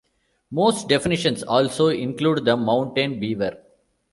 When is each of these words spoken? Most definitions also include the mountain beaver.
Most 0.49 0.89
definitions 0.89 1.43
also 1.43 1.89
include 1.89 2.43
the 2.43 2.57
mountain 2.57 3.19
beaver. 3.19 3.61